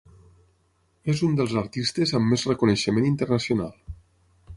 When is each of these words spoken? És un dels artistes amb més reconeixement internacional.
És 1.13 1.19
un 1.27 1.35
dels 1.39 1.53
artistes 1.61 2.13
amb 2.19 2.31
més 2.33 2.45
reconeixement 2.53 3.07
internacional. 3.11 3.77